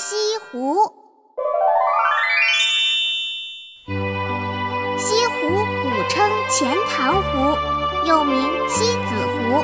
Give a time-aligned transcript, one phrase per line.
[0.00, 0.76] 西湖。
[4.96, 7.54] 西湖古称钱塘湖，
[8.06, 9.62] 又名西子湖。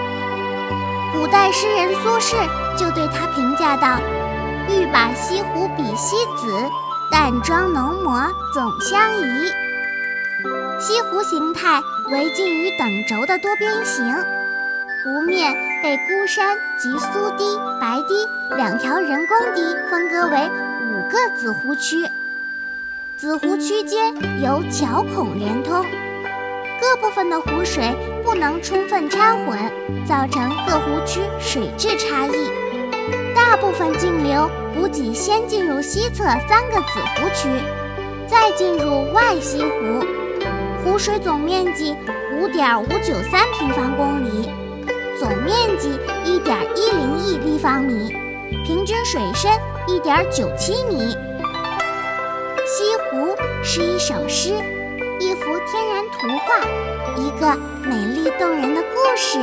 [1.14, 2.46] 古代诗人苏轼
[2.76, 3.98] 就对它评价道
[4.68, 6.52] ：“欲把西湖比西子，
[7.10, 9.50] 淡妆浓抹总相宜。”
[10.78, 11.80] 西湖形态
[12.10, 14.04] 为近于等轴的多边形，
[15.02, 15.50] 湖面
[15.86, 20.50] 被孤山及苏堤、白堤两条人工堤分割为
[20.82, 22.04] 五个子湖区，
[23.16, 25.86] 子湖区间由桥孔连通，
[26.80, 27.94] 各部分的湖水
[28.24, 29.56] 不能充分掺混，
[30.04, 32.32] 造成各湖区水质差异。
[33.32, 37.48] 大部分径流补给先进入西侧三个子湖区，
[38.26, 40.04] 再进入外西湖。
[40.82, 41.94] 湖水总面积
[42.40, 44.50] 五点五九三平方公里，
[45.76, 45.90] 面积
[46.24, 48.10] 一点一零亿立方米，
[48.64, 49.50] 平均水深
[49.86, 51.14] 一点九七米。
[52.64, 54.54] 西湖是一首诗，
[55.20, 56.64] 一幅天然图画，
[57.20, 59.38] 一个美丽动人的故事。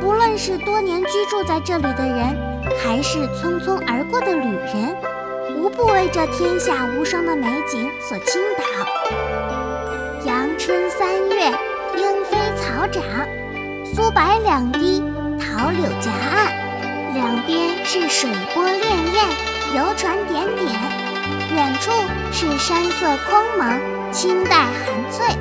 [0.00, 2.36] 不论是多年居住在这里的人，
[2.78, 4.96] 还是匆匆而过的旅人，
[5.56, 8.64] 无不为这天下无双的美景所倾倒。
[10.24, 11.50] 阳春三月，
[11.96, 13.02] 莺飞草长，
[13.84, 15.02] 苏白两堤，
[15.56, 16.52] 桃柳夹岸，
[17.14, 20.68] 两边是水波潋滟，游船点点，
[21.54, 21.90] 远处
[22.30, 23.80] 是山色空蒙，
[24.12, 25.34] 青黛含翠。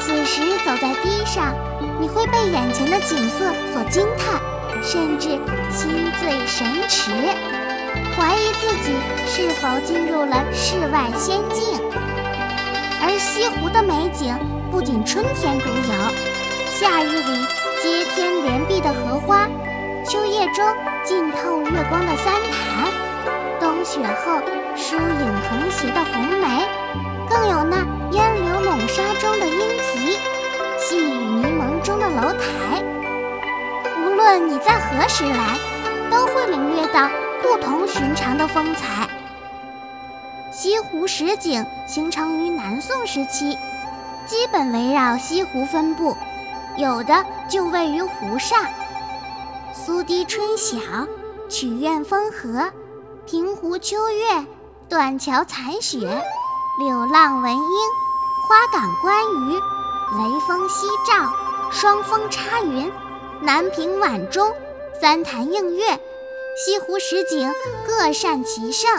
[0.00, 1.54] 此时走在堤上，
[2.00, 4.40] 你会被眼前的景色所惊叹，
[4.82, 5.28] 甚至
[5.70, 7.12] 心醉神驰，
[8.16, 8.92] 怀疑自己
[9.28, 11.80] 是否进入了世外仙境。
[13.00, 14.34] 而西湖的美景
[14.68, 16.12] 不仅春天独有，
[16.76, 17.46] 夏日里
[18.14, 19.48] 天连碧的荷花，
[20.04, 20.62] 秋夜中
[21.02, 22.92] 浸透月光的三潭，
[23.58, 24.38] 冬雪后
[24.76, 26.68] 疏影横斜的红梅，
[27.28, 27.78] 更有那
[28.10, 30.18] 烟柳笼纱中的莺啼，
[30.78, 32.82] 细雨迷蒙中的楼台。
[34.04, 35.56] 无论你在何时来，
[36.10, 37.08] 都会领略到
[37.40, 39.08] 不同寻常的风采。
[40.50, 43.56] 西湖十景形成于南宋时期，
[44.26, 46.14] 基本围绕西湖分布，
[46.78, 48.58] 有的就位于湖上。
[49.74, 50.78] 苏堤春晓，
[51.48, 52.70] 曲院风荷，
[53.26, 54.46] 平湖秋月，
[54.88, 55.98] 断桥残雪，
[56.78, 57.62] 柳浪闻莺，
[58.48, 61.32] 花港观鱼，雷峰夕照，
[61.70, 62.90] 双峰插云，
[63.40, 64.52] 南屏晚钟，
[65.00, 66.00] 三潭映月，
[66.56, 67.52] 西湖十景
[67.86, 68.90] 各擅其胜。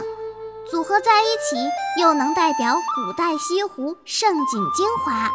[0.69, 5.29] 组合在一起，又能代表古代西湖盛景精华，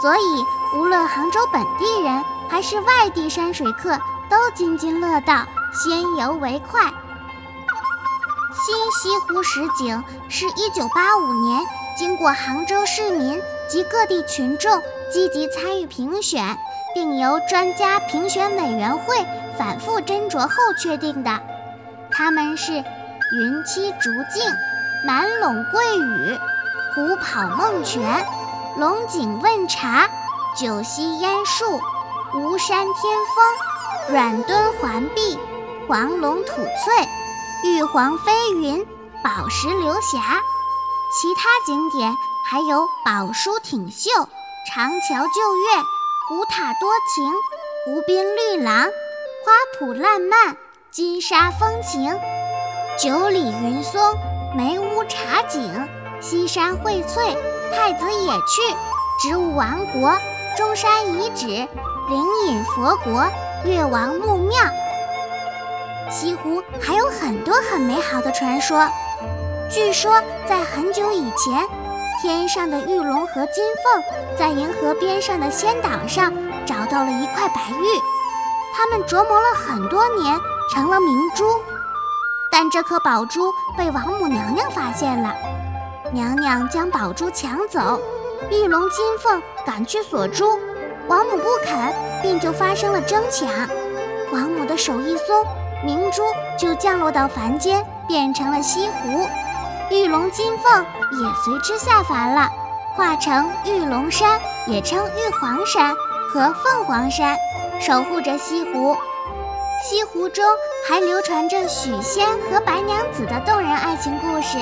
[0.00, 0.44] 所以
[0.76, 3.98] 无论杭州本地人还是外地山水客，
[4.28, 6.90] 都津津乐道，先游为快。
[8.54, 11.64] 新西湖十景是一九八五年
[11.98, 14.80] 经过杭州市民及各地群众
[15.12, 16.56] 积极参与评选，
[16.94, 19.16] 并由专家评选委员会
[19.58, 20.48] 反复斟酌后
[20.80, 21.40] 确定的，
[22.10, 22.82] 他们是。
[23.34, 24.44] 云栖竹径，
[25.06, 26.38] 满陇桂雨，
[26.94, 28.22] 虎跑梦泉，
[28.76, 30.08] 龙井问茶，
[30.56, 31.78] 九溪烟树，
[32.34, 32.94] 吴山天
[33.34, 35.38] 峰，软墩环壁，
[35.86, 37.06] 黄龙吐翠，
[37.64, 38.86] 玉皇飞云，
[39.22, 40.40] 宝石流霞。
[41.12, 42.16] 其他景点
[42.50, 44.10] 还有宝书挺秀，
[44.66, 45.82] 长桥旧月，
[46.26, 47.30] 古塔多情，
[47.84, 48.84] 湖滨绿廊，
[49.44, 50.56] 花圃烂漫，
[50.90, 52.18] 金沙风情。
[52.98, 54.00] 九里云松，
[54.56, 55.88] 梅屋茶景，
[56.22, 57.36] 西山荟萃，
[57.74, 58.62] 太子野趣，
[59.20, 60.16] 植物王国，
[60.56, 63.26] 中山遗址，灵隐佛国，
[63.64, 64.56] 越王墓庙。
[66.08, 68.88] 西湖还有很多很美好的传说。
[69.68, 71.66] 据说在很久以前，
[72.22, 76.32] 天上的玉龙和金凤在银河边上的仙岛上
[76.64, 78.00] 找到了一块白玉，
[78.72, 80.38] 他们琢磨了很多年，
[80.72, 81.44] 成了明珠。
[82.48, 85.34] 但这颗宝珠被王母娘娘发现了，
[86.12, 87.98] 娘娘将宝珠抢走，
[88.50, 90.58] 玉龙金凤赶去锁珠，
[91.08, 93.48] 王母不肯，便就发生了争抢。
[94.30, 95.42] 王母的手一松，
[95.82, 96.22] 明珠
[96.58, 99.26] 就降落到凡间，变成了西湖，
[99.90, 102.46] 玉龙金凤也随之下凡了，
[102.94, 105.94] 化成玉龙山，也称玉皇山
[106.28, 107.38] 和凤凰山，
[107.80, 108.94] 守护着西湖。
[109.82, 110.44] 西湖中
[110.86, 114.58] 还流传着许仙和白娘子的动人爱情故事，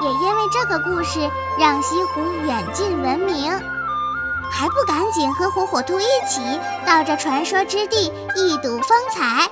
[0.00, 1.20] 也因为这个故事
[1.58, 3.50] 让西湖远近闻名。
[4.50, 6.40] 还不赶紧和火火兔一起
[6.86, 9.50] 到这传说之地一睹风采！